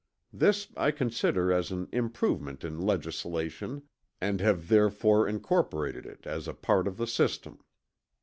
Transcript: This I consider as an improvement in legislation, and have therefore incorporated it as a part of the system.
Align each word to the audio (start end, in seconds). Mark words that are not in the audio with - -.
This 0.33 0.69
I 0.75 0.89
consider 0.89 1.53
as 1.53 1.69
an 1.69 1.87
improvement 1.91 2.63
in 2.63 2.79
legislation, 2.81 3.83
and 4.19 4.41
have 4.41 4.67
therefore 4.67 5.27
incorporated 5.27 6.07
it 6.07 6.25
as 6.25 6.47
a 6.47 6.55
part 6.55 6.87
of 6.87 6.97
the 6.97 7.05
system. 7.05 7.59